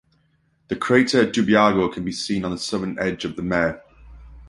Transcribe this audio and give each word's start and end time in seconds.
The 0.69 0.75
crater 0.75 1.27
Dubyago 1.27 1.93
can 1.93 2.03
be 2.03 2.11
seen 2.11 2.43
on 2.43 2.49
the 2.49 2.57
southern 2.57 2.97
edge 2.97 3.23
of 3.23 3.35
the 3.35 3.43
mare. 3.43 3.83